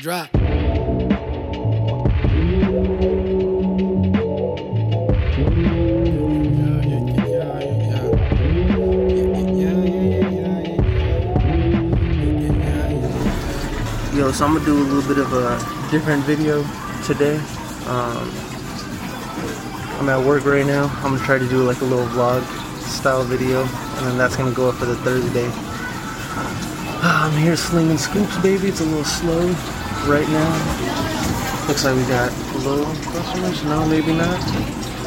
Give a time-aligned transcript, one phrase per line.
[0.00, 0.32] Drop.
[0.32, 0.40] Yo,
[14.32, 15.58] so I'm gonna do a little bit of a
[15.90, 16.62] different video
[17.04, 17.36] today.
[17.86, 18.32] Um,
[19.98, 20.84] I'm at work right now.
[21.04, 22.42] I'm gonna try to do like a little vlog
[22.80, 25.44] style video, and then that's gonna go up for the Thursday.
[27.02, 28.68] I'm here slinging scoops, baby.
[28.68, 29.54] It's a little slow
[30.06, 31.66] right now.
[31.68, 32.32] Looks like we got
[32.64, 33.64] low customers.
[33.64, 34.40] No, maybe not.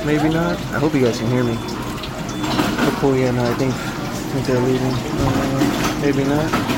[0.05, 0.57] Maybe not.
[0.73, 1.55] I hope you guys can hear me.
[1.57, 3.15] Oh, cool.
[3.15, 4.93] Yeah, no, I think, I think they're leaving.
[4.93, 6.73] Uh, maybe not.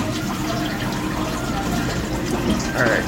[2.76, 3.06] Alright.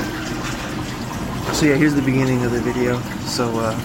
[1.53, 3.01] So yeah, here's the beginning of the video.
[3.25, 3.77] So uh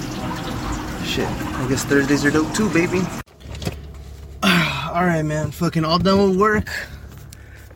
[1.05, 1.27] shit.
[1.27, 3.01] I guess Thursdays are dope too, baby.
[4.45, 6.69] Alright man, fucking all done with work.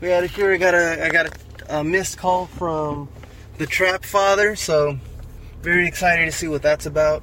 [0.01, 0.53] We out of here.
[0.53, 3.09] I got a I got a, a missed call from
[3.59, 4.99] the trap father, so
[5.63, 7.23] very excited to see what that's about.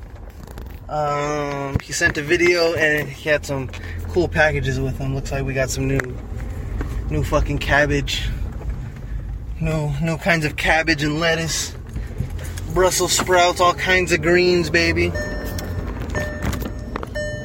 [0.90, 3.70] Um he sent a video and he had some
[4.10, 5.16] cool packages with him.
[5.16, 6.18] Looks like we got some new
[7.10, 8.30] new fucking cabbage
[9.64, 11.74] no, no kinds of cabbage and lettuce.
[12.74, 15.10] Brussels sprouts, all kinds of greens, baby.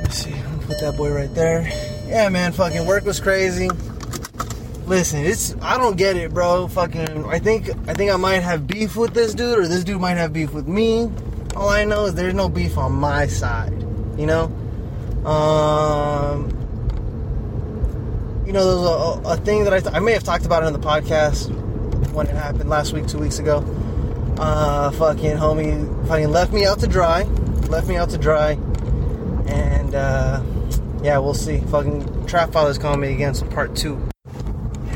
[0.03, 1.63] Let's see, I'll put that boy right there.
[2.09, 3.69] Yeah, man, fucking work was crazy.
[4.89, 6.67] Listen, it's I don't get it, bro.
[6.67, 10.01] Fucking, I think I think I might have beef with this dude, or this dude
[10.01, 11.11] might have beef with me.
[11.55, 13.75] All I know is there's no beef on my side,
[14.17, 14.45] you know.
[15.27, 16.49] Um,
[18.47, 20.69] you know, there's a, a thing that I, th- I may have talked about it
[20.69, 21.51] in the podcast
[22.13, 23.59] when it happened last week, two weeks ago.
[24.39, 27.25] Uh, fucking homie, fucking left me out to dry,
[27.69, 28.53] left me out to dry,
[29.49, 30.43] and uh,
[31.03, 31.59] yeah, we'll see.
[31.59, 34.01] Fucking Trap Father's calling me again, so part two.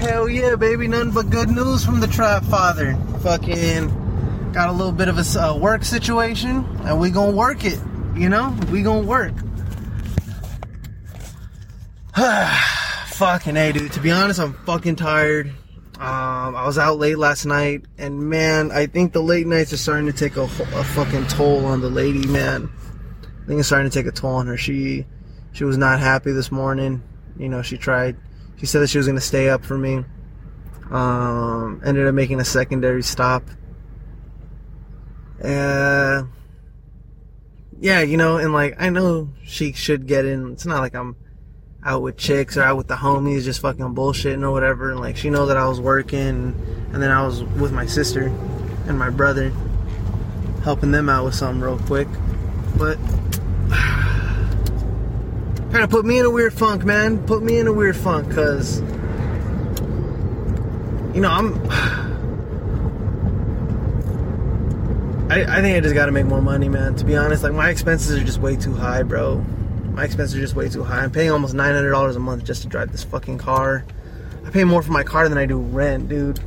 [0.03, 2.97] Hell yeah, baby, nothing but good news from the Trap Father.
[3.21, 7.79] Fucking got a little bit of a uh, work situation, and we gonna work it.
[8.17, 9.33] You know, we gonna work.
[12.17, 13.93] fucking hey, dude.
[13.93, 15.51] To be honest, I'm fucking tired.
[16.01, 19.77] Um, I was out late last night, and man, I think the late nights are
[19.77, 22.69] starting to take a, a, fucking toll on the lady, man.
[23.23, 24.57] I think it's starting to take a toll on her.
[24.57, 25.07] She,
[25.53, 27.05] she was not happy this morning.
[27.39, 28.17] You know, she tried.
[28.59, 30.05] She said that she was gonna stay up for me.
[30.91, 33.43] Um, ended up making a secondary stop.
[35.43, 36.25] Uh,
[37.81, 40.53] yeah, you know, and like I know she should get in.
[40.53, 41.17] It's not like I'm
[41.85, 45.17] out with chicks or out with the homies just fucking bullshitting or whatever and like
[45.17, 46.55] she knows that I was working
[46.93, 48.27] and then I was with my sister
[48.87, 49.51] and my brother
[50.63, 52.07] helping them out with something real quick
[52.79, 52.99] but
[55.73, 58.29] kind of put me in a weird funk man put me in a weird funk
[58.29, 58.81] because
[61.15, 61.71] you know I'm
[65.31, 67.71] I, I think I just gotta make more money man to be honest like my
[67.71, 69.45] expenses are just way too high bro
[69.95, 71.03] my expenses are just way too high.
[71.03, 73.85] I'm paying almost $900 a month just to drive this fucking car.
[74.45, 76.41] I pay more for my car than I do rent, dude.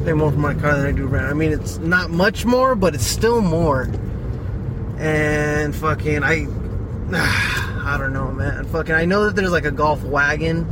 [0.00, 1.26] I pay more for my car than I do rent.
[1.26, 3.90] I mean, it's not much more, but it's still more.
[4.98, 6.46] And fucking, I,
[7.12, 8.64] I don't know, man.
[8.66, 10.66] Fucking, I know that there's like a Golf wagon.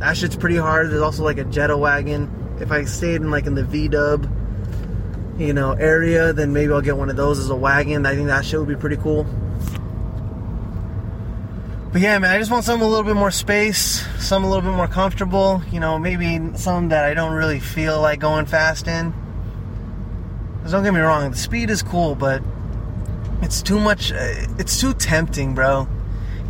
[0.00, 0.90] That shit's pretty hard.
[0.90, 2.56] There's also like a Jetta wagon.
[2.60, 4.28] If I stayed in like in the V Dub,
[5.38, 8.06] you know, area, then maybe I'll get one of those as a wagon.
[8.06, 9.24] I think that shit would be pretty cool.
[11.92, 14.68] But yeah, man, I just want something a little bit more space, something a little
[14.68, 15.62] bit more comfortable.
[15.70, 19.14] You know, maybe something that I don't really feel like going fast in.
[20.56, 22.42] Because don't get me wrong, the speed is cool, but
[23.42, 24.12] it's too much.
[24.12, 25.88] Uh, it's too tempting, bro.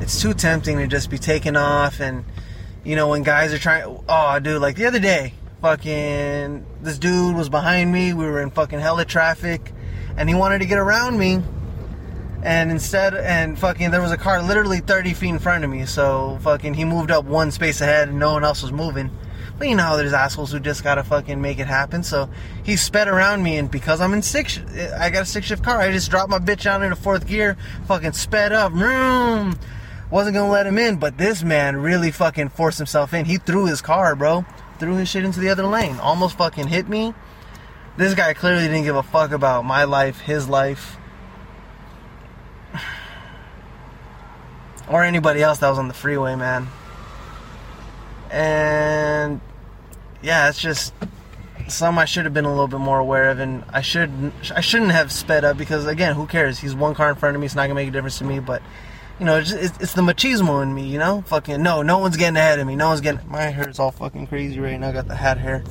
[0.00, 2.24] It's too tempting to just be taking off and,
[2.84, 4.02] you know, when guys are trying.
[4.08, 8.12] Oh, dude, like the other day, fucking, this dude was behind me.
[8.12, 9.72] We were in fucking hella traffic,
[10.16, 11.42] and he wanted to get around me
[12.42, 15.84] and instead and fucking there was a car literally 30 feet in front of me
[15.84, 19.10] so fucking he moved up one space ahead and no one else was moving
[19.58, 22.02] but you know there's assholes who just gotta fucking make it happen.
[22.02, 22.30] So
[22.64, 24.60] he sped around me and because i'm in six
[24.98, 27.56] i got a six shift car i just dropped my bitch out into fourth gear
[27.86, 29.58] fucking sped up Vroom.
[30.10, 33.24] wasn't gonna let him in but this man really fucking forced himself in.
[33.24, 34.44] He threw his car bro.
[34.78, 35.98] Threw his shit into the other lane.
[35.98, 37.12] Almost fucking hit me.
[37.96, 40.96] This guy clearly didn't give a fuck about my life his life
[44.88, 46.68] or anybody else that was on the freeway, man.
[48.30, 49.40] And
[50.22, 50.92] yeah, it's just
[51.68, 54.60] some I should have been a little bit more aware of, and I should I
[54.60, 56.58] shouldn't have sped up because again, who cares?
[56.58, 58.40] He's one car in front of me; it's not gonna make a difference to me.
[58.40, 58.62] But
[59.18, 61.22] you know, it's, it's, it's the machismo in me, you know.
[61.26, 62.76] Fucking no, no one's getting ahead of me.
[62.76, 63.20] No one's getting.
[63.28, 64.88] My hair is all fucking crazy right now.
[64.88, 65.62] I got the hat hair.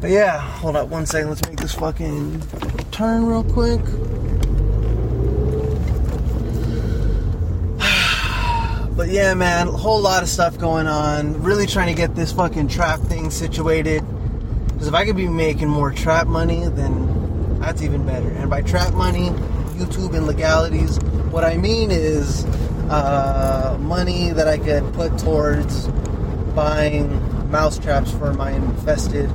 [0.00, 1.28] But yeah, hold up one second.
[1.28, 2.42] Let's make this fucking
[2.90, 3.80] turn real quick.
[9.00, 11.42] But yeah, man, a whole lot of stuff going on.
[11.42, 14.04] Really trying to get this fucking trap thing situated.
[14.66, 18.28] Because if I could be making more trap money, then that's even better.
[18.28, 19.30] And by trap money,
[19.78, 20.98] YouTube and legalities,
[21.30, 22.44] what I mean is
[22.90, 25.88] uh, money that I could put towards
[26.54, 29.30] buying mouse traps for my infested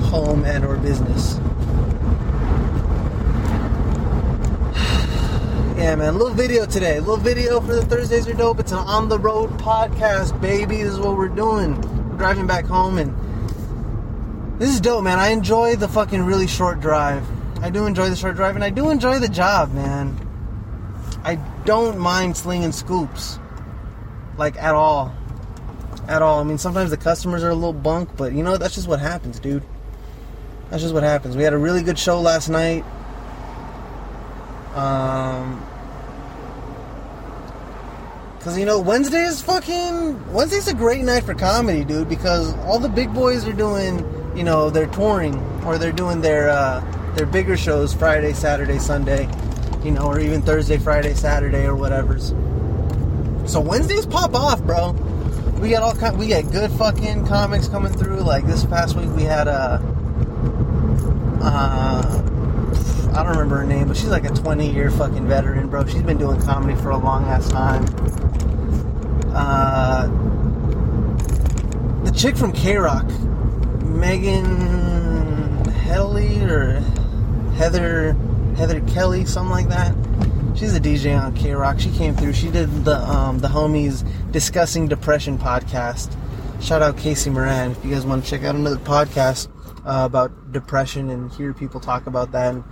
[0.00, 1.38] home and or business.
[5.80, 6.18] Yeah, man.
[6.18, 7.00] Little video today.
[7.00, 8.60] Little video for the Thursdays are dope.
[8.60, 10.82] It's an on the road podcast, baby.
[10.82, 11.74] This is what we're doing.
[12.10, 13.16] We're driving back home, and
[14.60, 15.18] this is dope, man.
[15.18, 17.26] I enjoy the fucking really short drive.
[17.62, 20.14] I do enjoy the short drive, and I do enjoy the job, man.
[21.24, 23.38] I don't mind slinging scoops,
[24.36, 25.14] like at all,
[26.08, 26.40] at all.
[26.40, 29.00] I mean, sometimes the customers are a little bunk, but you know that's just what
[29.00, 29.62] happens, dude.
[30.68, 31.38] That's just what happens.
[31.38, 32.84] We had a really good show last night.
[34.74, 35.66] Um,
[38.40, 42.08] Cause you know Wednesday is fucking Wednesday's a great night for comedy, dude.
[42.08, 43.98] Because all the big boys are doing,
[44.34, 46.80] you know, they're touring or they're doing their uh,
[47.16, 49.28] their bigger shows Friday, Saturday, Sunday,
[49.84, 52.28] you know, or even Thursday, Friday, Saturday, or whatever's.
[53.44, 54.92] So Wednesdays pop off, bro.
[55.60, 58.20] We got all kind, we got good fucking comics coming through.
[58.20, 59.82] Like this past week, we had a.
[59.82, 60.00] Uh,
[61.42, 62.09] uh,
[63.12, 65.84] I don't remember her name, but she's like a 20 year fucking veteran, bro.
[65.86, 67.84] She's been doing comedy for a long ass time.
[69.34, 70.06] Uh,
[72.04, 73.06] the chick from K Rock,
[73.82, 76.80] Megan Helly or
[77.56, 78.12] Heather
[78.56, 79.94] Heather Kelly, something like that.
[80.56, 81.80] She's a DJ on K Rock.
[81.80, 82.32] She came through.
[82.32, 86.14] She did the um, the homies discussing depression podcast.
[86.62, 89.48] Shout out Casey Moran if you guys want to check out another podcast
[89.86, 92.54] uh, about depression and hear people talk about that.
[92.54, 92.64] And,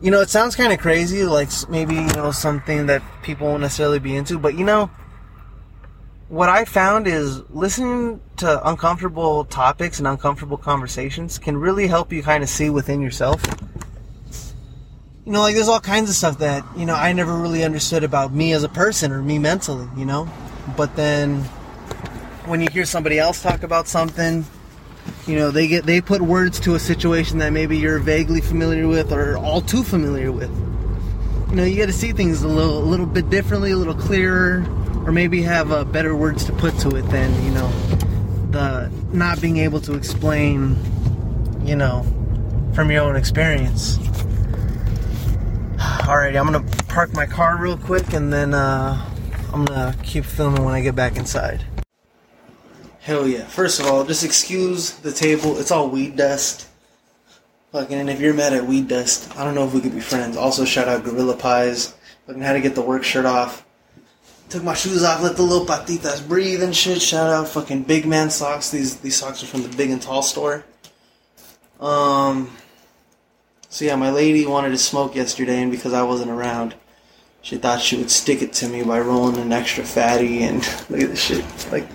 [0.00, 3.62] you know, it sounds kind of crazy, like maybe you know something that people won't
[3.62, 4.90] necessarily be into, but you know
[6.28, 12.22] what I found is listening to uncomfortable topics and uncomfortable conversations can really help you
[12.22, 13.42] kind of see within yourself.
[15.24, 18.04] You know, like there's all kinds of stuff that, you know, I never really understood
[18.04, 20.28] about me as a person or me mentally, you know?
[20.76, 21.40] But then
[22.46, 24.44] when you hear somebody else talk about something,
[25.26, 28.86] you know, they get they put words to a situation that maybe you're vaguely familiar
[28.86, 30.50] with or all too familiar with.
[31.50, 33.94] You know, you got to see things a little a little bit differently, a little
[33.94, 34.64] clearer,
[35.06, 37.68] or maybe have uh, better words to put to it than you know
[38.50, 40.76] the not being able to explain
[41.64, 42.04] you know
[42.74, 43.98] from your own experience
[45.78, 49.08] alrighty i'm gonna park my car real quick and then uh,
[49.52, 51.64] i'm gonna keep filming when i get back inside
[53.06, 56.68] hell yeah first of all just excuse the table it's all weed dust
[57.72, 60.00] fucking and if you're mad at weed dust i don't know if we could be
[60.00, 61.94] friends also shout out gorilla pies
[62.26, 63.66] fucking how to get the work shirt off
[64.48, 67.02] Took my shoes off, let the little patitas breathe and shit.
[67.02, 68.70] Shout out fucking big man socks.
[68.70, 70.64] These these socks are from the big and tall store.
[71.80, 72.56] Um
[73.68, 76.76] so yeah, my lady wanted to smoke yesterday and because I wasn't around,
[77.42, 80.58] she thought she would stick it to me by rolling an extra fatty and
[80.88, 81.44] look at this shit.
[81.72, 81.88] Like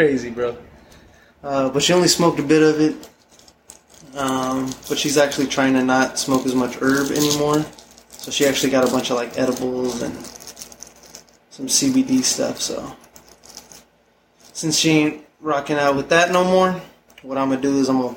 [0.00, 0.56] crazy, bro.
[1.44, 3.10] Uh, but she only smoked a bit of it.
[4.16, 7.66] Um, but she's actually trying to not smoke as much herb anymore.
[8.08, 10.14] So she actually got a bunch of like edibles and
[11.50, 12.62] some CBD stuff.
[12.62, 12.96] So
[14.54, 16.80] since she ain't rocking out with that no more,
[17.20, 18.16] what I'm gonna do is I'm gonna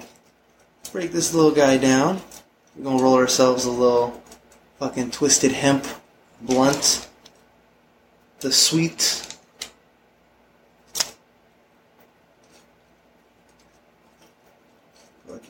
[0.93, 2.21] break this little guy down.
[2.77, 4.23] We're gonna roll ourselves a little
[4.79, 5.85] fucking twisted hemp
[6.39, 7.09] blunt.
[8.39, 9.32] The sweet.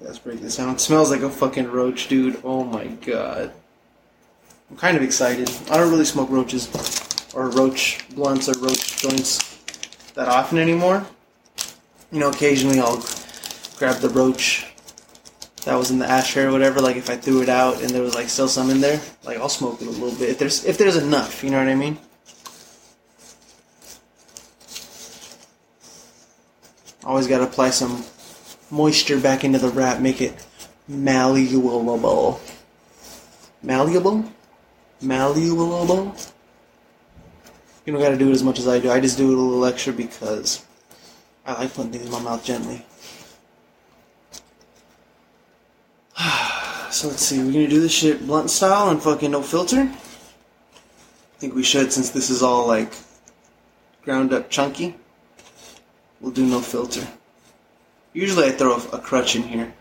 [0.04, 0.74] Let's break this down.
[0.76, 2.40] It smells like a fucking roach, dude.
[2.44, 3.52] Oh my god.
[4.70, 5.50] I'm kind of excited.
[5.70, 6.70] I don't really smoke roaches
[7.34, 9.58] or roach blunts or roach joints
[10.14, 11.06] that often anymore.
[12.12, 13.04] You know, occasionally I'll
[13.78, 14.68] grab the roach
[15.66, 16.82] that was in the ashtray or whatever.
[16.82, 19.38] Like if I threw it out and there was like still some in there, like
[19.38, 21.44] I'll smoke it a little bit if there's if there's enough.
[21.44, 21.98] You know what I mean?
[27.06, 28.04] Always got to apply some
[28.74, 30.34] moisture back into the wrap, make it
[30.88, 32.42] malleable.
[33.62, 34.26] Malleable?
[35.04, 36.16] malleable.
[37.86, 38.90] You don't gotta do it as much as I do.
[38.90, 40.66] I just do it a little extra because
[41.46, 42.86] I like putting things in my mouth gently.
[46.92, 49.82] so let's see, we're gonna do this shit blunt style and fucking no filter.
[49.82, 52.94] I think we should since this is all like
[54.04, 54.96] ground up chunky.
[56.22, 57.06] We'll do no filter.
[58.14, 59.74] Usually I throw a crutch in here,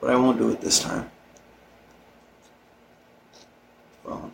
[0.00, 1.10] but I won't do it this time.
[4.04, 4.32] Phone.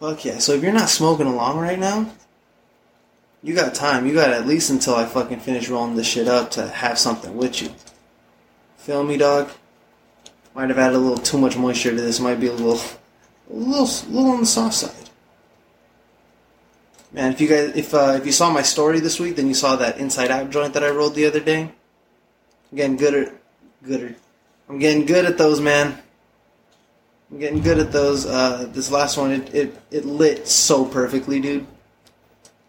[0.00, 0.38] Fuck yeah.
[0.38, 2.10] So if you're not smoking along right now,
[3.42, 4.06] you got time.
[4.06, 7.36] You got at least until I fucking finish rolling this shit up to have something
[7.36, 7.70] with you.
[8.78, 9.50] Feel me, dog?
[10.54, 12.18] Might have added a little too much moisture to this.
[12.18, 12.80] Might be a little,
[13.50, 15.07] a little, a little on the soft side.
[17.12, 19.54] Man, if you guys, if uh, if you saw my story this week, then you
[19.54, 21.62] saw that inside out joint that I rolled the other day.
[22.70, 23.32] I'm getting good at,
[23.82, 24.14] gooder.
[24.68, 25.98] I'm getting good at those, man.
[27.30, 28.26] I'm getting good at those.
[28.26, 31.66] Uh, this last one, it, it it lit so perfectly, dude.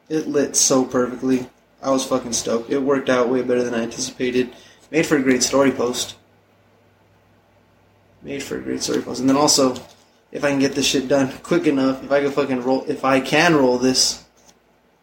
[0.07, 1.49] It lit so perfectly.
[1.81, 2.69] I was fucking stoked.
[2.69, 4.53] It worked out way better than I anticipated.
[4.89, 6.15] Made for a great story post.
[8.21, 9.19] Made for a great story post.
[9.19, 9.75] And then also,
[10.31, 13.05] if I can get this shit done quick enough, if I can fucking roll, if
[13.05, 14.25] I can roll this,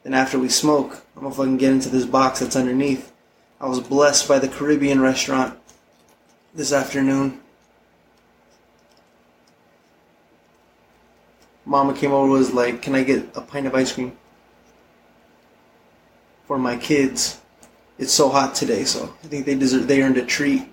[0.06, 3.12] then after we smoke, I'm gonna fucking get into this box that's underneath.
[3.60, 5.58] I was blessed by the Caribbean restaurant
[6.54, 7.40] this afternoon.
[11.64, 14.16] Mama came over was like, "Can I get a pint of ice cream
[16.46, 17.40] for my kids?"
[17.98, 20.72] It's so hot today, so I think they deserve they earned a treat.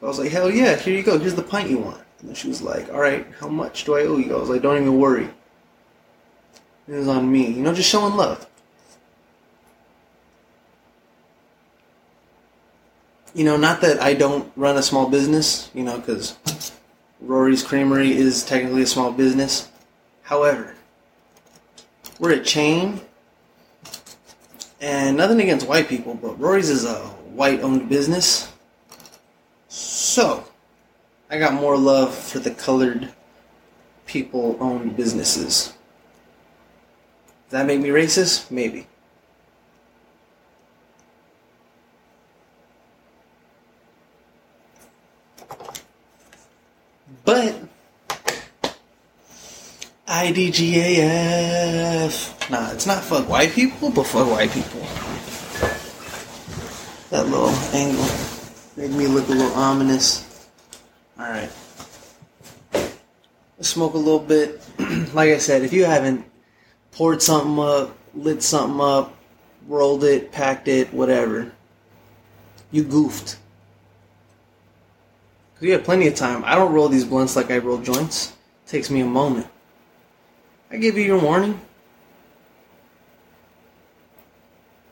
[0.00, 1.18] So I was like, "Hell yeah, here you go.
[1.18, 4.02] Here's the pint you want." And she was like, "All right, how much do I
[4.02, 5.28] owe you?" I was like, "Don't even worry.
[6.88, 7.46] It was on me.
[7.46, 8.46] You know, just showing love."
[13.34, 16.36] You know, not that I don't run a small business, you know, because
[17.20, 19.68] Rory's Creamery is technically a small business.
[20.22, 20.74] However,
[22.18, 23.00] we're a chain,
[24.80, 26.98] and nothing against white people, but Rory's is a
[27.34, 28.50] white owned business.
[29.68, 30.47] So,
[31.30, 33.12] I got more love for the colored
[34.06, 35.74] people owned businesses.
[37.48, 38.50] Does that make me racist?
[38.50, 38.86] Maybe.
[47.24, 47.56] But
[50.06, 51.48] IDGAF.
[52.50, 54.80] Nah, it's not fuck white people, but fuck white people.
[57.10, 58.08] That little angle
[58.76, 60.27] made me look a little ominous.
[61.18, 61.50] Alright.
[62.72, 64.62] Let's smoke a little bit.
[65.14, 66.24] like I said, if you haven't
[66.92, 69.16] poured something up, lit something up,
[69.66, 71.50] rolled it, packed it, whatever,
[72.70, 73.36] you goofed.
[75.60, 76.44] We have plenty of time.
[76.44, 78.36] I don't roll these blunts like I roll joints.
[78.66, 79.48] It takes me a moment.
[80.70, 81.60] I give you your warning.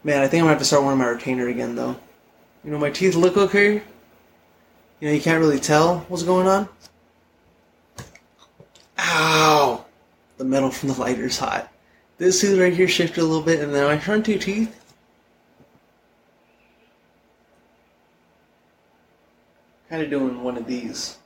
[0.03, 1.97] Man, I think I'm gonna have to start wearing my retainer again though.
[2.65, 3.83] You know, my teeth look okay.
[5.01, 6.69] You know, you can't really tell what's going on.
[8.99, 9.85] Ow!
[10.39, 11.73] The metal from the lighter's hot.
[12.19, 14.75] This tooth right here shifted a little bit, and then my front two teeth.
[19.91, 21.19] Kind of doing one of these.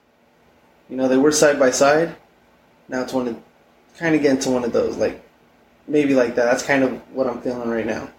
[0.89, 2.17] You know, they were side by side.
[2.89, 3.41] Now it's one of,
[3.97, 5.25] kind of getting to one of those, like,
[5.87, 6.47] maybe like that.
[6.47, 8.11] That's kind of what I'm feeling right now.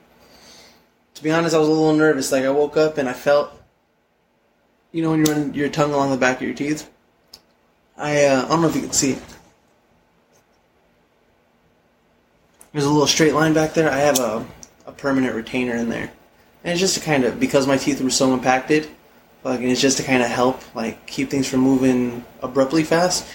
[1.15, 2.31] To be honest, I was a little nervous.
[2.31, 3.60] Like, I woke up and I felt
[4.91, 6.89] you know when you run your tongue along the back of your teeth?
[7.98, 9.17] I, uh, I don't know if you can see.
[12.71, 13.91] There's a little straight line back there.
[13.91, 14.45] I have a,
[14.86, 16.12] a permanent retainer in there.
[16.63, 18.88] And it's just to kind of, because my teeth were so impacted,
[19.43, 23.27] like, it's just to kind of help, like, keep things from moving abruptly fast.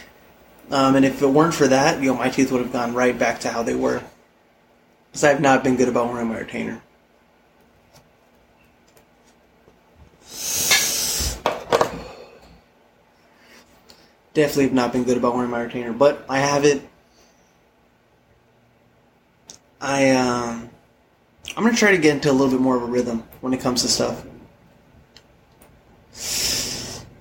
[0.71, 3.19] Um, and if it weren't for that, you know, my teeth would have gone right
[3.19, 4.03] back to how they were.
[5.11, 6.83] Because I've not been good about wearing my retainer.
[14.37, 16.87] Definitely have not been good about wearing my retainer, but I have it.
[19.81, 20.69] I um,
[21.57, 23.61] I'm gonna try to get into a little bit more of a rhythm when it
[23.61, 24.25] comes to stuff.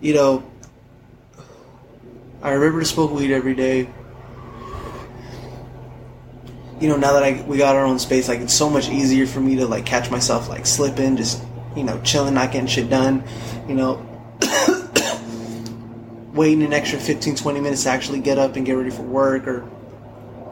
[0.01, 0.43] You know,
[2.41, 3.89] I remember to smoke weed every day.
[6.81, 9.25] You know, now that I we got our own space, like it's so much easier
[9.25, 11.41] for me to like catch myself like slipping, just
[11.77, 13.24] you know, chilling, not getting shit done.
[13.69, 14.14] You know,
[16.36, 19.48] waiting an extra 15, 20 minutes to actually get up and get ready for work,
[19.48, 19.68] or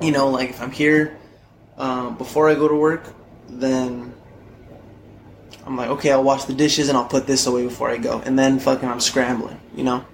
[0.02, 1.18] you know, like if I'm here
[1.78, 3.13] um, before I go to work,
[3.50, 4.13] then
[5.66, 8.22] I'm like, okay, I'll wash the dishes and I'll put this away before I go,
[8.25, 10.06] and then fucking I'm scrambling, you know.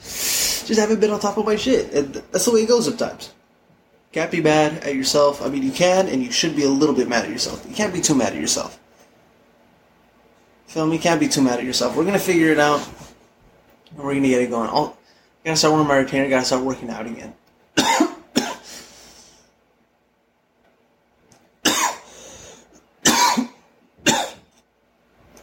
[0.00, 1.92] Just haven't been on top of my shit.
[2.32, 3.32] That's the way it goes sometimes.
[4.10, 5.42] Can't be mad at yourself.
[5.42, 7.64] I mean, you can, and you should be a little bit mad at yourself.
[7.68, 8.78] You can't be too mad at yourself.
[10.66, 10.98] Feel me?
[10.98, 11.96] Can't be too mad at yourself.
[11.96, 12.80] We're gonna figure it out
[13.94, 14.68] we're gonna get it going.
[14.68, 14.96] I'll,
[15.44, 16.28] I gotta start wearing my retainer.
[16.28, 17.34] Gotta start working out again.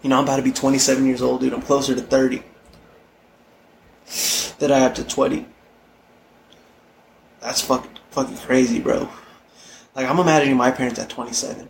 [0.02, 1.54] you know, I'm about to be 27 years old, dude.
[1.54, 2.44] I'm closer to 30
[4.60, 5.46] that I have to 20.
[7.40, 9.10] That's fucking fucking crazy, bro.
[9.96, 11.70] Like I'm imagining my parents at 27.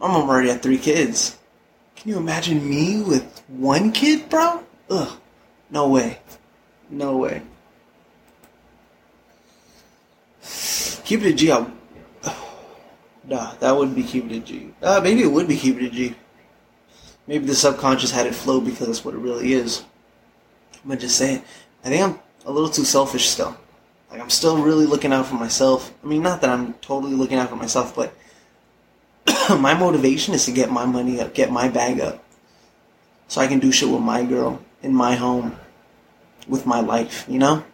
[0.00, 1.36] I'm already at three kids.
[1.98, 4.62] Can you imagine me with one kid, bro?
[4.88, 5.18] Ugh.
[5.68, 6.20] No way.
[6.88, 7.42] No way.
[11.04, 11.50] Keep it a G.
[11.50, 11.72] I'll,
[13.24, 14.72] nah, that would be keep it a G.
[14.80, 16.14] Uh, maybe it would be keep it a G.
[17.26, 19.84] Maybe the subconscious had it flow because that's what it really is.
[20.84, 21.42] I'm just saying.
[21.84, 23.56] I think I'm a little too selfish still.
[24.08, 25.92] Like I'm still really looking out for myself.
[26.04, 28.14] I mean, not that I'm totally looking out for myself, but
[29.58, 32.24] my motivation is to get my money up, get my bag up,
[33.28, 35.58] so I can do shit with my girl in my home,
[36.46, 37.24] with my life.
[37.28, 37.64] You know.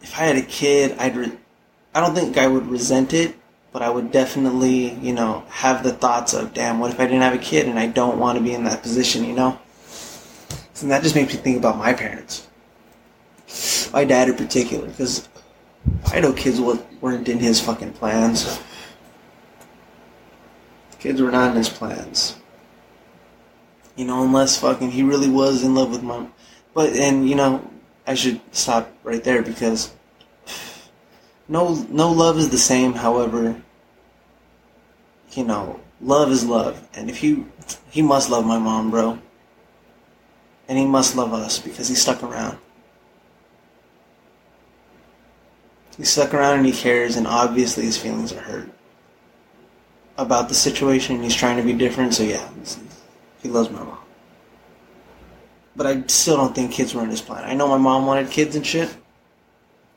[0.00, 1.16] If I had a kid, I'd.
[1.16, 1.38] Re-
[1.94, 3.34] I don't think I would resent it,
[3.72, 7.22] but I would definitely, you know, have the thoughts of, damn, what if I didn't
[7.22, 9.58] have a kid and I don't want to be in that position, you know?
[10.80, 12.46] And that just makes me think about my parents.
[13.92, 15.28] My dad in particular, because
[16.06, 18.60] I know kids weren't in his fucking plans.
[20.98, 22.36] Kids were not in his plans.
[23.96, 26.32] You know, unless fucking he really was in love with mom.
[26.74, 27.68] But, and, you know,
[28.06, 29.92] I should stop right there because
[31.48, 33.60] no no love is the same however
[35.32, 37.44] you know love is love and if he
[37.90, 39.18] he must love my mom bro
[40.68, 42.58] and he must love us because he stuck around
[45.98, 48.70] he stuck around and he cares and obviously his feelings are hurt
[50.16, 52.48] about the situation he's trying to be different so yeah
[53.42, 53.98] he loves my mom
[55.76, 58.30] but i still don't think kids were in his plan i know my mom wanted
[58.30, 58.96] kids and shit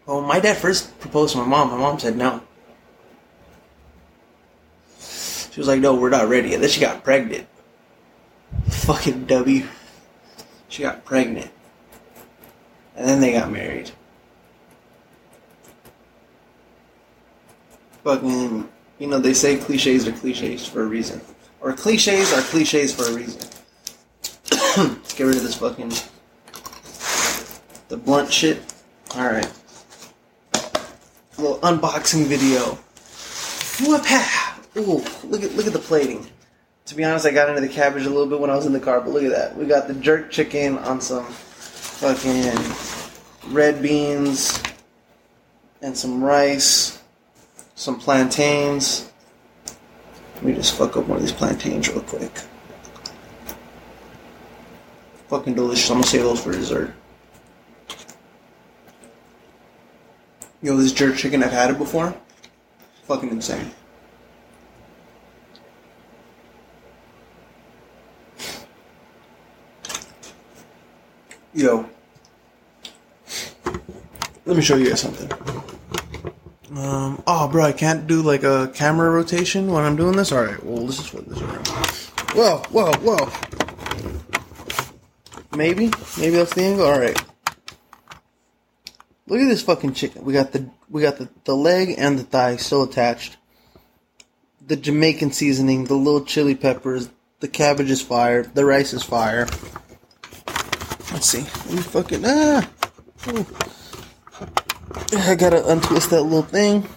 [0.05, 1.69] well, my dad first proposed to my mom.
[1.69, 2.41] My mom said no.
[4.99, 6.53] She was like, no, we're not ready.
[6.53, 7.47] And then she got pregnant.
[8.69, 9.67] Fucking W.
[10.69, 11.51] She got pregnant.
[12.95, 13.91] And then they got married.
[18.03, 18.67] Fucking, mm,
[18.99, 21.21] you know, they say cliches are cliches for a reason.
[21.59, 23.41] Or cliches are cliches for a reason.
[24.77, 25.91] Let's get rid of this fucking.
[27.89, 28.61] The blunt shit.
[29.15, 29.51] Alright
[31.41, 32.77] little unboxing video.
[34.77, 36.27] Ooh, look at look at the plating.
[36.85, 38.73] To be honest, I got into the cabbage a little bit when I was in
[38.73, 39.57] the car, but look at that.
[39.57, 42.53] We got the jerk chicken on some fucking
[43.53, 44.61] red beans
[45.81, 47.00] and some rice,
[47.81, 49.11] some plantains.
[50.35, 52.31] Let me just fuck up one of these plantains real quick.
[55.29, 55.89] Fucking delicious.
[55.89, 56.93] I'm gonna save those for dessert.
[60.61, 62.13] Yo, this jerk chicken, I've had it before.
[63.05, 63.71] Fucking insane.
[71.55, 71.89] Yo.
[74.45, 75.31] Let me show you guys something.
[76.75, 80.31] Um, oh, bro, I can't do like a camera rotation when I'm doing this?
[80.31, 81.67] Alright, well, let's just flip this around.
[82.33, 83.29] Whoa, whoa, whoa.
[85.57, 85.91] Maybe?
[86.17, 86.85] Maybe that's the angle?
[86.85, 87.21] Alright.
[89.27, 90.23] Look at this fucking chicken.
[90.23, 93.37] We got the we got the, the leg and the thigh still attached.
[94.65, 97.09] The Jamaican seasoning, the little chili peppers,
[97.41, 99.47] the cabbage is fire, the rice is fire.
[101.11, 101.41] Let's see.
[101.41, 102.69] Let me fucking ah.
[103.27, 103.45] Ooh.
[105.13, 106.87] I gotta untwist that little thing.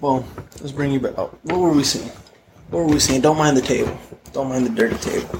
[0.00, 0.26] Well,
[0.60, 1.12] let's bring you back.
[1.16, 2.10] Oh, what were we seeing?
[2.70, 3.20] What were we seeing?
[3.20, 3.96] Don't mind the table.
[4.32, 5.28] Don't mind the dirty table.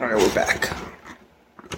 [0.00, 0.70] All right, we're back.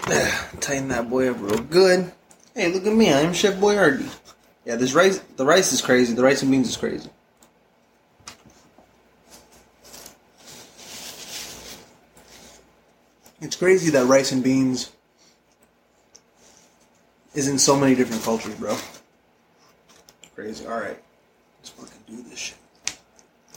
[0.61, 2.11] Tighten that boy up real good.
[2.53, 3.11] Hey, look at me.
[3.11, 4.15] I am Chef Boyardee.
[4.63, 6.13] Yeah, this rice, the rice is crazy.
[6.13, 7.09] The rice and beans is crazy.
[13.41, 14.92] It's crazy that rice and beans
[17.33, 18.77] is in so many different cultures, bro.
[20.35, 20.65] Crazy.
[20.65, 21.01] All right,
[21.59, 22.57] let's fucking do this shit.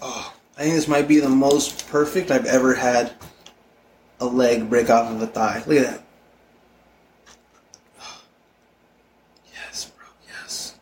[0.03, 3.13] Oh, I think this might be the most perfect I've ever had
[4.21, 5.63] a leg break off of a thigh.
[5.67, 6.03] Look at that.
[9.53, 10.07] Yes, bro.
[10.27, 10.75] Yes.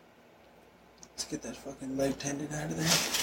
[1.12, 3.14] Let's get that fucking leg tendon out of there.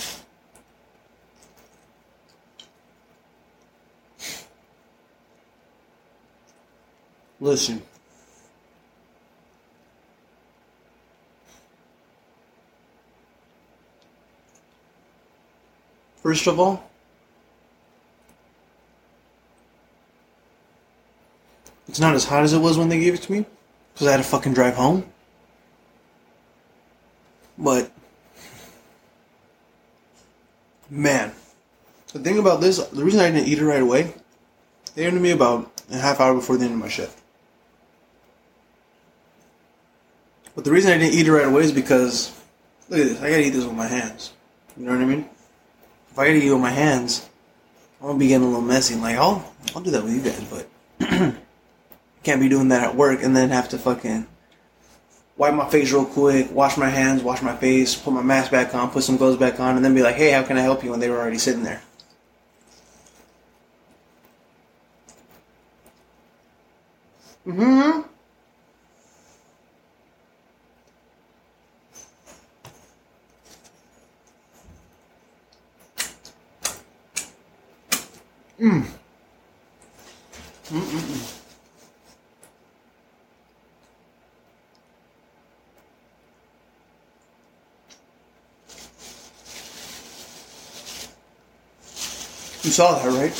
[7.40, 7.82] Listen.
[16.32, 16.90] First of all,
[21.90, 23.46] it's not as hot as it was when they gave it to me
[23.94, 25.12] because I had to fucking drive home.
[27.58, 27.92] But
[30.90, 31.34] Man,
[32.14, 34.14] the thing about this, the reason I didn't eat it right away,
[34.96, 37.22] they ended me about a half hour before the end of my shift.
[40.56, 42.32] But the reason I didn't eat it right away is because,
[42.88, 44.32] look at this, I gotta eat this with my hands.
[44.78, 45.30] You know what I mean?
[46.12, 47.30] If I gotta eat it with my hands,
[48.00, 48.96] I'm gonna be getting a little messy.
[48.96, 50.44] Like, I'll, I'll do that with you guys,
[51.00, 51.36] but
[52.24, 54.28] can't be doing that at work and then have to fucking
[55.38, 58.76] wipe my face real quick, wash my hands, wash my face, put my mask back
[58.76, 60.84] on, put some gloves back on, and then be like, hey, how can I help
[60.84, 61.82] you when they were already sitting there?
[67.48, 68.11] Mm-hmm.
[78.62, 78.86] Mm.
[80.70, 81.38] Mm-mm-mm.
[92.64, 93.34] You saw that, right?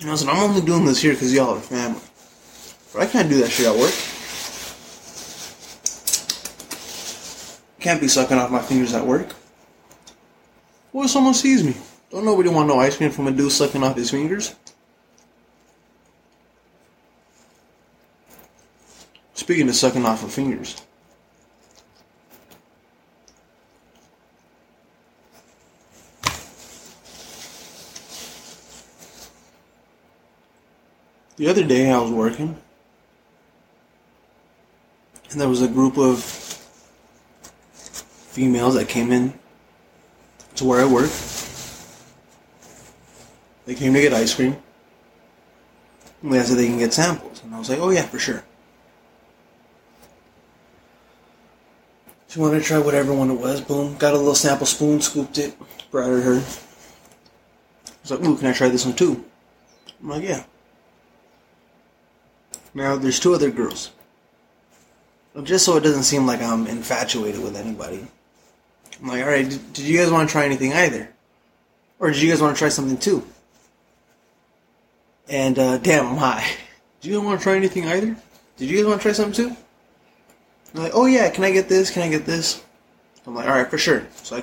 [0.00, 2.00] And I said, I'm only doing this here because y'all are family.
[2.92, 3.94] But I can't do that shit at work.
[7.78, 9.32] Can't be sucking off my fingers at work.
[10.92, 11.74] What if someone sees me?
[12.10, 14.54] Don't nobody want no ice cream from a dude sucking off his fingers.
[19.32, 20.82] Speaking of sucking off of fingers.
[31.36, 32.56] The other day I was working,
[35.30, 36.22] and there was a group of
[37.72, 39.32] females that came in
[40.62, 41.10] to where I work.
[43.66, 44.56] They came to get ice cream.
[46.22, 47.42] And they if they can get samples.
[47.44, 48.44] And I was like, oh yeah, for sure.
[52.28, 53.60] She wanted to try whatever one it was.
[53.60, 53.96] Boom.
[53.96, 55.54] Got a little sample spoon, scooped it,
[55.90, 56.36] brought it her.
[56.36, 59.24] I was like, ooh, can I try this one too?
[60.00, 60.44] I'm like, yeah.
[62.74, 63.90] Now, there's two other girls.
[65.42, 68.06] Just so it doesn't seem like I'm infatuated with anybody.
[69.00, 71.08] I'm like, alright, did, did you guys want to try anything either?
[71.98, 73.24] Or did you guys want to try something too?
[75.28, 76.46] And, uh, damn, I'm high.
[77.00, 78.16] Do you guys want to try anything either?
[78.56, 79.56] Did you guys want to try something too?
[80.72, 81.90] They're like, oh yeah, can I get this?
[81.90, 82.62] Can I get this?
[83.26, 84.06] I'm like, alright, for sure.
[84.22, 84.42] So I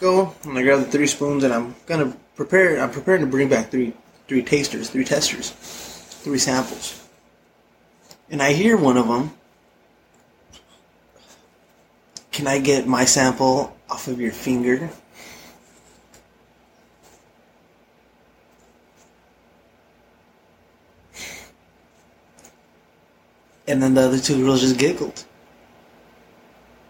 [0.00, 3.48] go, and I grab the three spoons, and I'm gonna prepare, I'm preparing to bring
[3.48, 3.92] back three,
[4.28, 7.06] three tasters, three testers, three samples.
[8.30, 9.32] And I hear one of them,
[12.32, 14.90] can I get my sample off of your finger?
[23.68, 25.24] And then the other two girls just giggled.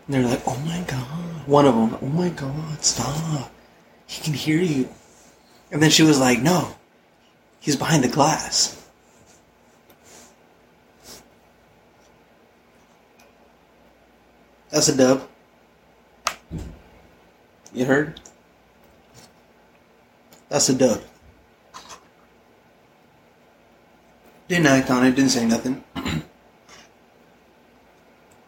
[0.07, 1.47] And they're like, oh my god.
[1.47, 3.51] One of them, oh my god, stop.
[4.07, 4.89] He can hear you.
[5.71, 6.77] And then she was like, no,
[7.61, 8.83] he's behind the glass.
[14.71, 15.29] That's a dub.
[17.77, 18.19] You heard?
[20.49, 21.03] That's a dub.
[24.49, 25.85] Didn't act on it, didn't say nothing.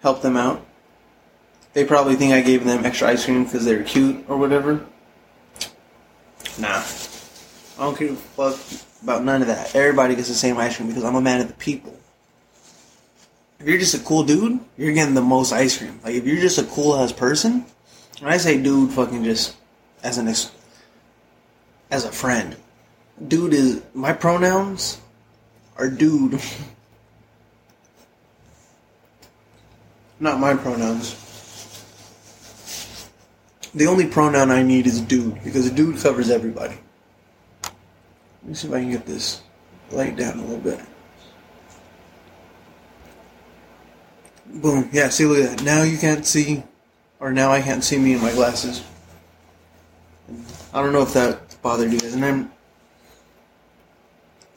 [0.01, 0.65] Help them out.
[1.75, 4.87] They probably think I gave them extra ice cream because they're cute or whatever.
[6.59, 6.83] Nah.
[7.79, 8.59] I don't give a fuck
[9.03, 9.77] about none of that.
[9.77, 11.95] Everybody gets the same ice cream because I'm a man of the people.
[13.61, 16.01] If you're just a cool dude, you're getting the most ice cream.
[16.03, 17.67] Like if you're just a cool ass person,
[18.21, 19.57] when I say dude, fucking just
[20.03, 20.53] as an ex-
[21.91, 22.57] as a friend,
[23.27, 25.01] dude is my pronouns
[25.77, 26.41] are dude.
[30.21, 31.25] Not my pronouns.
[33.75, 36.77] The only pronoun I need is dude because dude covers everybody.
[37.63, 37.73] Let
[38.49, 39.43] me see if I can get this
[39.91, 40.81] light down a little bit.
[44.47, 44.89] Boom.
[44.93, 45.65] Yeah, see, look at that.
[45.65, 46.65] Now you can't see,
[47.21, 48.85] or now I can't see me in my glasses.
[50.73, 52.15] I don't know if that bothered you guys.
[52.15, 52.53] And I'm,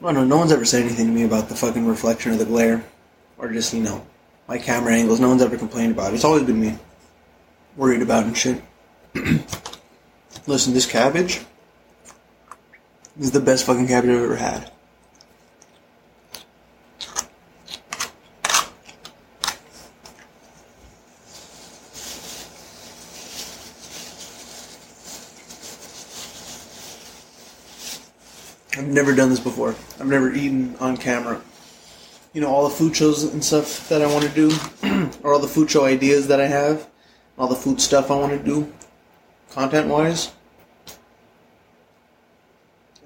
[0.01, 2.35] I don't know, no one's ever said anything to me about the fucking reflection or
[2.35, 2.83] the glare.
[3.37, 4.05] Or just, you know,
[4.47, 5.19] my camera angles.
[5.19, 6.15] No one's ever complained about it.
[6.15, 6.77] It's always been me.
[7.77, 8.61] Worried about and shit.
[10.47, 11.41] Listen, this cabbage
[13.19, 14.71] is the best fucking cabbage I've ever had.
[28.81, 29.75] I've never done this before.
[29.99, 31.39] I've never eaten on camera.
[32.33, 34.51] You know, all the food shows and stuff that I want to do,
[35.23, 36.89] or all the food show ideas that I have,
[37.37, 38.73] all the food stuff I want to do.
[39.51, 40.31] content wise.
[40.87, 40.91] I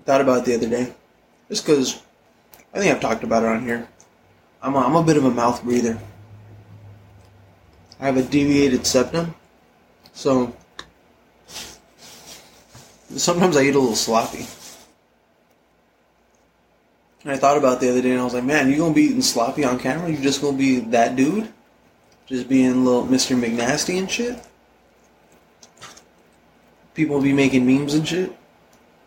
[0.05, 0.93] thought about it the other day.
[1.49, 2.01] Just because
[2.73, 3.85] I think I've talked about it on here.
[4.61, 5.99] I'm a, I'm a bit of a mouth breather.
[7.99, 9.35] I have a deviated septum.
[10.13, 10.55] So
[13.09, 14.47] sometimes I eat a little sloppy.
[17.25, 19.01] And I thought about the other day and I was like, man, you gonna be
[19.01, 20.11] eating sloppy on camera?
[20.11, 21.51] You just gonna be that dude?
[22.27, 23.35] Just being little Mr.
[23.35, 24.39] McNasty and shit?
[26.93, 28.31] People be making memes and shit?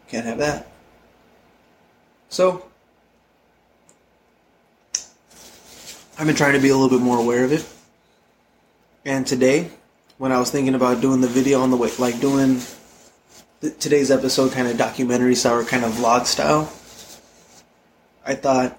[0.09, 0.67] Can't have that.
[2.29, 2.67] So,
[6.19, 7.65] I've been trying to be a little bit more aware of it.
[9.05, 9.71] And today,
[10.19, 12.61] when I was thinking about doing the video on the way, like doing
[13.61, 16.71] th- today's episode kind of documentary style or kind of vlog style,
[18.29, 18.79] I thought,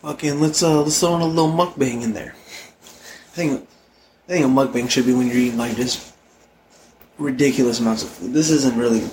[0.00, 2.34] fucking, let's uh, let's throw in a little mukbang in there.
[2.34, 3.68] I think,
[4.26, 6.14] I think a mukbang should be when you're eating like just
[7.18, 8.32] ridiculous amounts of food.
[8.32, 9.10] This isn't really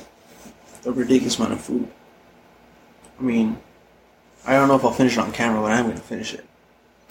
[0.86, 1.92] a ridiculous amount of food.
[3.20, 3.58] I mean,
[4.48, 6.46] I don't know if I'll finish it on camera, but I'm gonna finish it.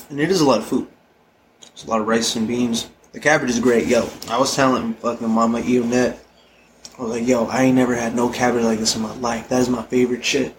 [0.09, 0.89] And it is a lot of food.
[1.61, 2.89] It's a lot of rice and beans.
[3.13, 4.09] The cabbage is great, yo.
[4.31, 6.17] I was telling fucking Mama Ionette,
[6.99, 9.51] I was like, yo, I ain't never had no cabbage like this in my life.
[9.51, 10.57] That is my favorite shit.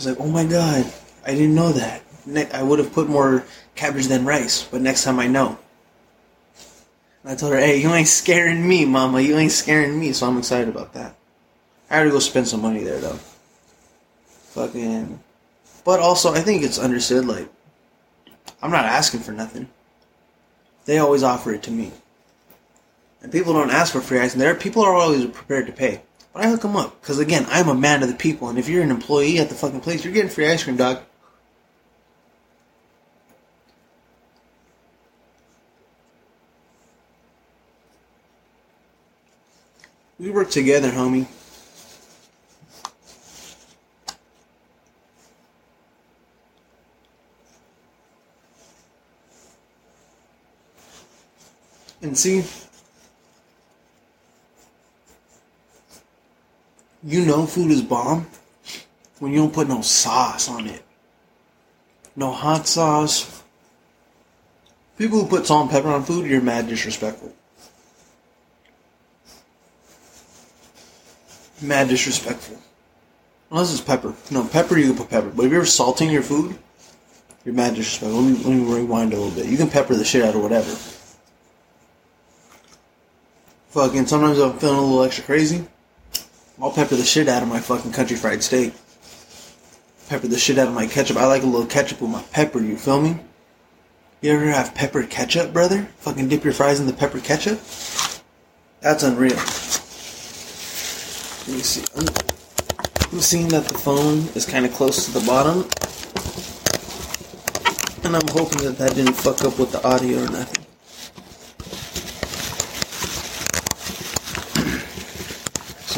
[0.00, 0.90] She's like, oh my god,
[1.26, 2.00] I didn't know that.
[2.24, 5.58] Ne- I would have put more cabbage than rice, but next time I know.
[7.22, 9.20] And I told her, hey, you ain't scaring me, Mama.
[9.20, 11.16] You ain't scaring me, so I'm excited about that.
[11.90, 13.18] I to go spend some money there, though.
[14.54, 15.20] Fucking.
[15.84, 17.50] But also, I think it's understood, like,
[18.62, 19.68] I'm not asking for nothing.
[20.86, 21.92] They always offer it to me.
[23.20, 26.00] And people don't ask for free ice, and there people are always prepared to pay.
[26.32, 28.68] But I hook them up because again, I'm a man of the people, and if
[28.68, 31.00] you're an employee at the fucking place, you're getting free ice cream, dog.
[40.18, 41.26] We work together, homie.
[52.02, 52.44] And see,
[57.02, 58.26] you know food is bomb
[59.18, 60.82] when you don't put no sauce on it.
[62.16, 63.42] No hot sauce.
[64.98, 67.32] People who put salt and pepper on food, you're mad disrespectful.
[71.62, 72.58] Mad disrespectful.
[73.50, 74.14] Unless it's pepper.
[74.30, 75.30] No, pepper you can put pepper.
[75.30, 76.58] But if you're salting your food,
[77.44, 78.20] you're mad disrespectful.
[78.20, 79.46] Let me, let me rewind a little bit.
[79.50, 80.70] You can pepper the shit out of whatever.
[83.70, 85.66] Fucking sometimes I'm feeling a little extra crazy.
[86.62, 88.74] I'll pepper the shit out of my fucking country fried steak.
[90.08, 91.16] Pepper the shit out of my ketchup.
[91.16, 93.18] I like a little ketchup with my pepper, you feel me?
[94.20, 95.88] You ever have pepper ketchup, brother?
[96.00, 97.58] Fucking dip your fries in the pepper ketchup?
[98.82, 99.36] That's unreal.
[101.46, 101.84] Let me see.
[101.96, 102.06] I'm,
[103.10, 105.66] I'm seeing that the phone is kind of close to the bottom.
[108.04, 110.66] And I'm hoping that that didn't fuck up with the audio or nothing.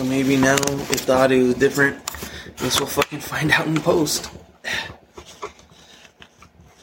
[0.03, 0.57] So maybe now,
[0.91, 1.97] if the audio is different,
[2.59, 4.33] I guess we'll fucking find out in post.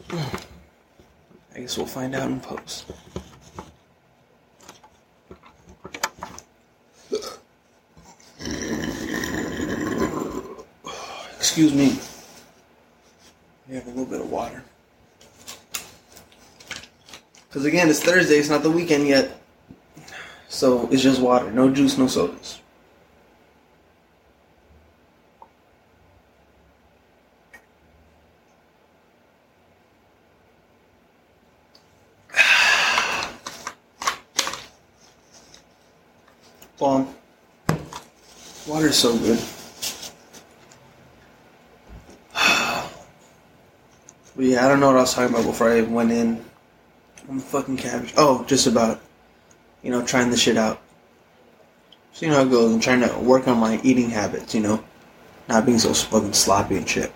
[0.09, 2.85] I guess we'll find out in post.
[11.35, 11.99] Excuse me.
[13.67, 14.63] We have a little bit of water.
[17.49, 19.41] Because again, it's Thursday, it's not the weekend yet.
[20.47, 21.51] So it's just water.
[21.51, 22.59] No juice, no sodas.
[36.79, 37.13] Bomb.
[38.65, 39.39] Water is so good.
[44.35, 46.41] But yeah, I don't know what I was talking about before I went in
[47.29, 48.13] the fucking cabbage.
[48.15, 49.01] Oh, just about,
[49.83, 50.81] you know, trying the shit out.
[52.13, 52.73] So you know how it goes.
[52.73, 54.81] I'm trying to work on my eating habits, you know,
[55.49, 57.11] not being so fucking sloppy and shit.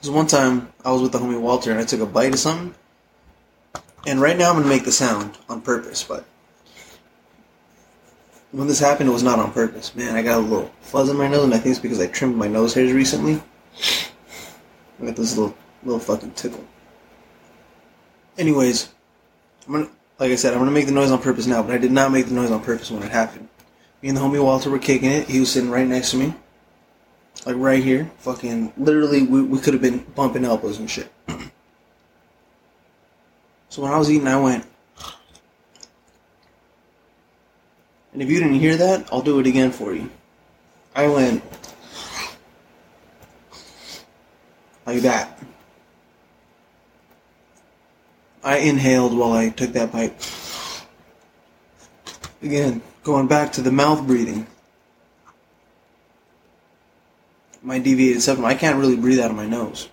[0.00, 2.38] Cause one time I was with the homie Walter and I took a bite of
[2.40, 2.74] something,
[4.06, 6.24] and right now I'm gonna make the sound on purpose, but
[8.54, 9.94] when this happened, it was not on purpose.
[9.96, 12.06] Man, I got a little fuzz in my nose, and I think it's because I
[12.06, 13.42] trimmed my nose hairs recently.
[15.00, 16.64] I got this little little fucking tickle.
[18.38, 18.90] Anyways,
[19.66, 19.88] I'm gonna
[20.20, 22.12] like I said, I'm gonna make the noise on purpose now, but I did not
[22.12, 23.48] make the noise on purpose when it happened.
[24.02, 25.28] Me and the homie Walter were kicking it.
[25.28, 26.32] He was sitting right next to me.
[27.44, 28.08] Like right here.
[28.18, 31.12] Fucking literally we, we could have been bumping elbows and shit.
[33.68, 34.64] so when I was eating I went
[38.14, 40.10] And if you didn't hear that, I'll do it again for you.
[40.94, 41.42] I went
[44.86, 45.38] like that.
[48.42, 50.14] I inhaled while I took that bite.
[52.42, 54.46] Again, going back to the mouth breathing.
[57.62, 59.88] My deviated septum, I can't really breathe out of my nose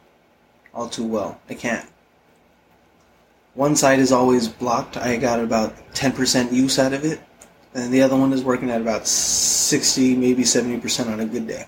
[0.73, 1.39] all too well.
[1.49, 1.87] I can't.
[3.53, 4.97] One side is always blocked.
[4.97, 7.19] I got about 10% use out of it.
[7.73, 11.65] And the other one is working at about 60, maybe 70% on a good day.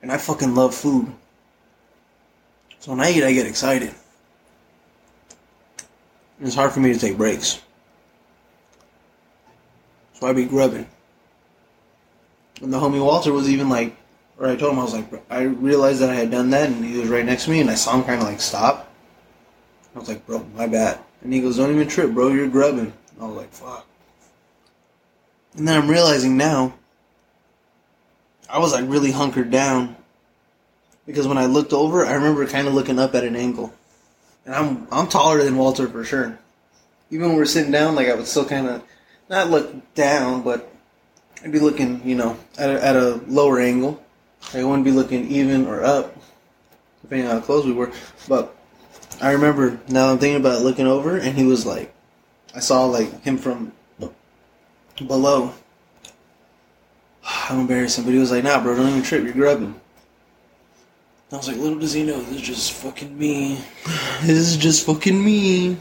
[0.00, 1.12] And I fucking love food.
[2.78, 3.92] So when I eat, I get excited.
[6.38, 7.60] And it's hard for me to take breaks.
[10.14, 10.86] So I be grubbing.
[12.62, 13.96] And the homie Walter was even like,
[14.38, 16.84] or I told him, I was like, I realized that I had done that, and
[16.84, 18.92] he was right next to me, and I saw him kind of like stop.
[19.94, 21.00] I was like, bro, my bad.
[21.22, 22.92] And he goes, don't even trip, bro, you're grubbing.
[23.16, 23.86] And I was like, fuck.
[25.56, 26.74] And then I'm realizing now,
[28.48, 29.96] I was like really hunkered down.
[31.06, 33.72] Because when I looked over, I remember kind of looking up at an angle.
[34.44, 36.38] And I'm I'm taller than Walter for sure.
[37.10, 38.82] Even when we're sitting down, like I would still kind of
[39.28, 40.72] not look down, but
[41.42, 44.02] I'd be looking, you know, at a, at a lower angle.
[44.52, 46.16] I wouldn't be looking even or up,
[47.02, 47.92] depending on how close we were.
[48.28, 48.54] But
[49.20, 51.92] I remember now I'm thinking about looking over, and he was like,
[52.56, 53.70] I saw like him from
[55.06, 55.52] below.
[57.50, 59.24] I'm embarrassing, but he was like, "Nah, bro, don't even trip.
[59.24, 59.78] You're grubbing."
[61.30, 63.60] I was like, "Little does he know, this is just fucking me.
[64.22, 65.76] this is just fucking me."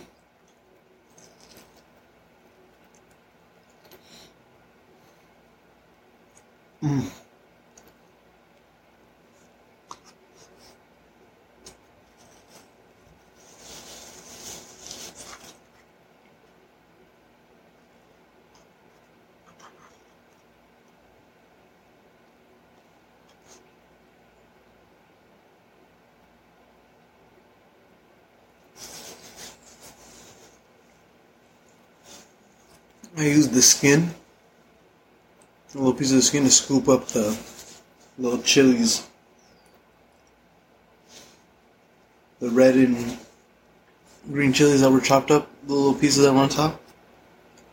[6.84, 7.10] Mm.
[33.18, 34.14] I use the skin,
[35.74, 37.38] a little piece of the skin to scoop up the
[38.18, 39.08] little chilies.
[42.40, 43.18] The red and
[44.30, 46.82] green chilies that were chopped up, the little pieces that were on top.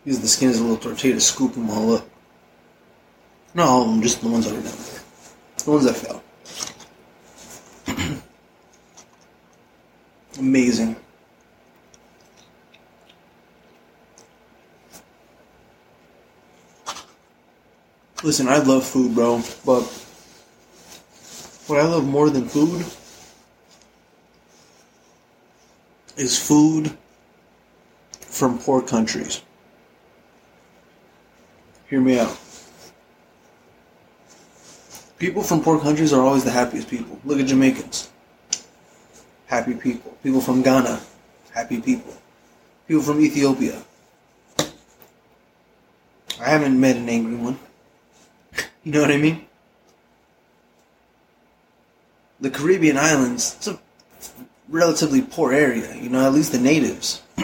[0.04, 2.08] Use the skin as a little tortilla to scoop them all up.
[3.54, 5.00] Not all of them, just the ones that were down there.
[5.64, 6.22] The ones that fell.
[10.38, 11.01] Amazing.
[18.22, 19.82] Listen, I love food, bro, but
[21.66, 22.86] what I love more than food
[26.16, 26.96] is food
[28.20, 29.42] from poor countries.
[31.90, 32.38] Hear me out.
[35.18, 37.20] People from poor countries are always the happiest people.
[37.24, 38.10] Look at Jamaicans.
[39.46, 40.16] Happy people.
[40.22, 41.00] People from Ghana.
[41.52, 42.14] Happy people.
[42.86, 43.82] People from Ethiopia.
[46.40, 47.58] I haven't met an angry one.
[48.84, 49.46] You know what I mean?
[52.40, 53.78] The Caribbean islands, it's a
[54.68, 57.22] relatively poor area, you know, at least the natives.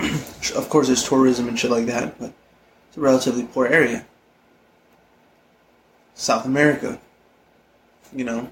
[0.57, 2.33] of course, there's tourism and shit like that, but
[2.88, 4.05] it's a relatively poor area.
[6.14, 6.98] South America,
[8.12, 8.51] you know.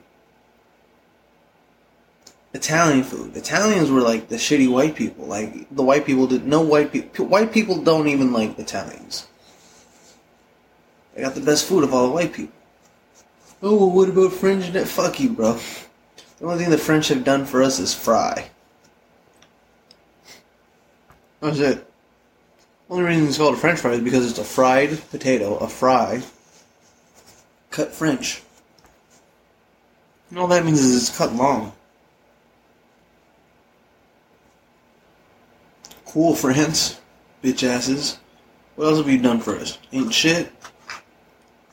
[2.54, 3.36] Italian food.
[3.36, 5.26] Italians were like the shitty white people.
[5.26, 7.26] Like the white people did no white people.
[7.26, 9.26] White people don't even like Italians.
[11.14, 12.55] They got the best food of all the white people.
[13.62, 14.66] Oh, well, what about French?
[14.88, 15.58] Fuck you, bro.
[16.38, 18.50] The only thing the French have done for us is fry.
[21.40, 21.90] That's it.
[22.90, 26.22] Only reason it's called a French fry is because it's a fried potato, a fry,
[27.70, 28.42] cut French.
[30.30, 31.72] And all that means is it's cut long.
[36.04, 37.00] Cool, France.
[37.42, 38.18] Bitch asses.
[38.76, 39.78] What else have you done for us?
[39.92, 40.52] Ain't shit.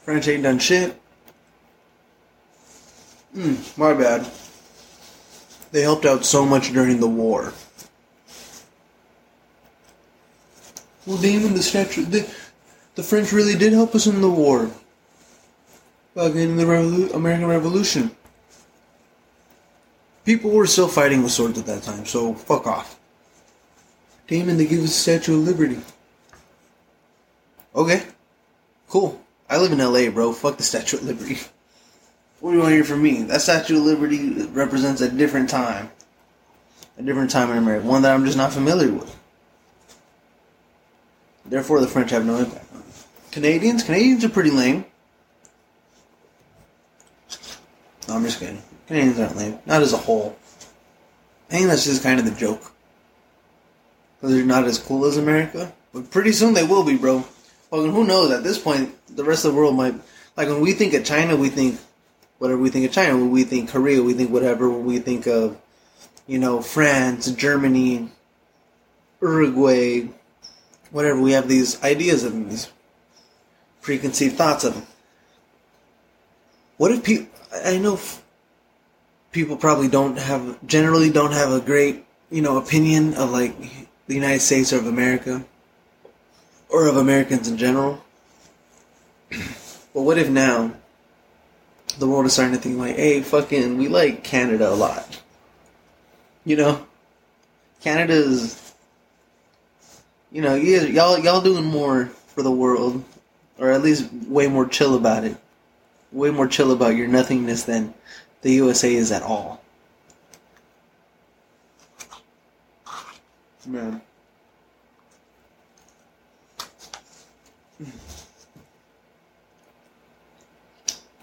[0.02, 1.00] French ain't done shit.
[3.34, 4.30] Hmm, my bad.
[5.72, 7.54] They helped out so much during the war.
[11.06, 12.30] Well, Damon, the statue, the,
[12.96, 14.70] the French really did help us in the war.
[16.16, 18.12] Back in the Revolu- American Revolution.
[20.26, 23.00] People were still fighting with swords at that time, so fuck off.
[24.28, 25.80] Damon, they give us the Statue of Liberty.
[27.76, 28.04] Okay,
[28.88, 29.20] cool.
[29.50, 30.32] I live in LA, bro.
[30.32, 31.40] Fuck the Statue of Liberty.
[32.44, 33.24] What do you want to hear from me?
[33.24, 35.90] That Statue of Liberty represents a different time.
[36.98, 37.88] A different time in America.
[37.88, 39.18] One that I'm just not familiar with.
[41.46, 42.84] Therefore, the French have no impact on.
[43.32, 44.84] Canadians, Canadians are pretty lame.
[48.10, 48.62] No, I'm just kidding.
[48.88, 49.60] Canadians aren't lame.
[49.66, 50.36] Not as a whole.
[51.50, 52.74] I think that's just kind of the joke.
[54.20, 55.72] Because they're not as cool as America.
[55.94, 57.24] But pretty soon they will be, bro.
[57.72, 58.32] Well, who knows?
[58.32, 59.96] At this point, the rest of the world might.
[60.36, 61.80] Like when we think of China, we think
[62.38, 63.18] whatever we think of China.
[63.26, 64.70] We think Korea, we think whatever.
[64.70, 65.60] We think of,
[66.28, 68.10] you know, France, Germany,
[69.22, 70.10] Uruguay,
[70.92, 71.20] whatever.
[71.20, 72.70] We have these ideas of them, these
[73.82, 74.88] preconceived thoughts of them.
[76.78, 77.28] What if people?
[77.64, 78.24] I know f-
[79.32, 83.56] people probably don't have generally don't have a great you know opinion of like
[84.08, 85.46] the United States or of America
[86.70, 88.04] or of Americans in general.
[89.30, 90.74] but what if now
[92.00, 95.22] the world is starting to think like, hey, fucking, we like Canada a lot.
[96.46, 96.86] You know,
[97.82, 98.74] Canada's,
[100.32, 103.04] you know, y'all y'all doing more for the world,
[103.60, 105.38] or at least way more chill about it,
[106.12, 107.94] way more chill about your nothingness than
[108.42, 109.62] the USA is at all.
[113.66, 114.02] Man.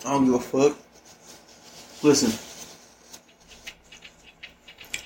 [0.05, 0.77] I don't give a fuck.
[2.03, 2.33] Listen.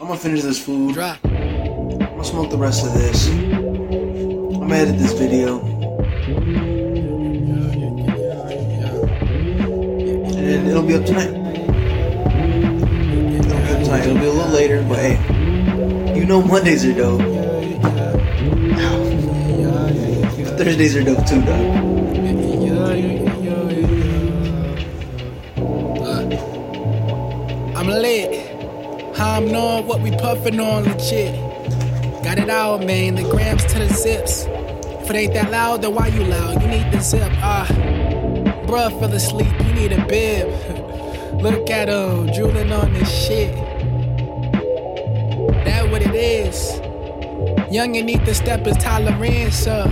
[0.00, 0.94] I'm gonna finish this food.
[0.94, 1.18] Drop.
[1.24, 3.28] I'm gonna smoke the rest of this.
[3.28, 5.60] I'm gonna edit this video.
[10.26, 11.30] And it- it'll be up tonight.
[13.34, 14.06] It'll be up tonight.
[14.06, 16.14] It'll be a little later, but hey.
[16.16, 17.20] You know Mondays are dope.
[20.58, 21.84] Thursdays are dope too, dog.
[27.84, 29.20] I'm lit.
[29.20, 31.34] I'm knowing what we puffin' on legit.
[32.24, 33.14] Got it out, man.
[33.14, 34.46] The grams to the zips.
[34.48, 36.62] If it ain't that loud, then why you loud?
[36.62, 37.30] You need the zip.
[37.42, 37.66] Ah,
[38.66, 39.52] bruh fell asleep.
[39.66, 40.48] You need a bib.
[41.42, 43.54] Look at him drooling on this shit.
[45.66, 46.78] That what it is.
[47.70, 49.90] Young and need to step his tolerance up.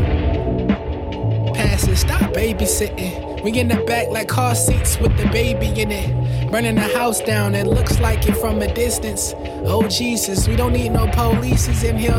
[1.55, 3.43] Pass it, stop babysitting.
[3.43, 6.22] We in the back like car seats with the baby in it.
[6.53, 9.33] Burning the house down, it looks like it from a distance.
[9.65, 12.13] Oh Jesus, we don't need no polices in here.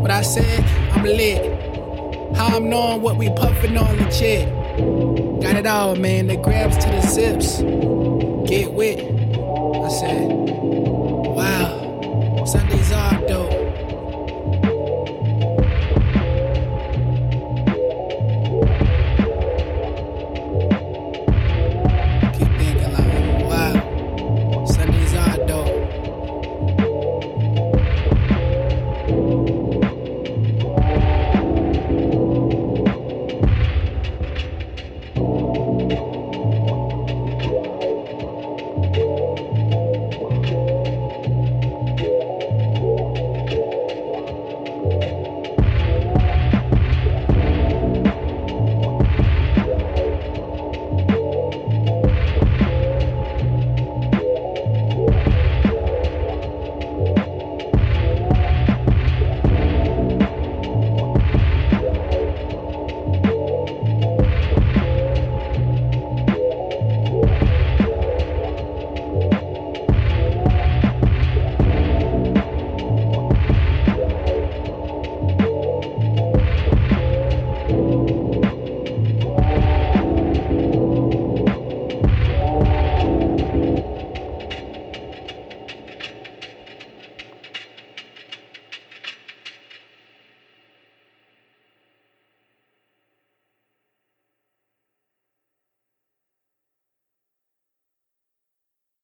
[0.00, 1.44] What I said, I'm lit.
[2.34, 4.48] How I'm knowing what we puffin' on the legit.
[5.42, 6.28] Got it all, man.
[6.28, 7.58] The grabs to the zips.
[8.50, 9.00] Get wit.
[9.00, 10.28] I said,
[11.36, 12.44] wow.
[12.46, 12.81] Sunday